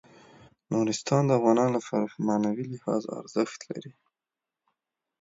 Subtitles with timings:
[0.71, 3.91] نورستان د افغانانو لپاره په معنوي لحاظ ارزښت لري.